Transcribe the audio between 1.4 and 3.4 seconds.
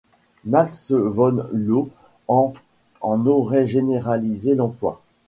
Laue en en